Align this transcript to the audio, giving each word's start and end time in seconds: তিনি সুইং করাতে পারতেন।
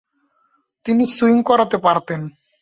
তিনি 0.85 1.03
সুইং 1.15 1.37
করাতে 1.43 1.77
পারতেন। 1.77 2.21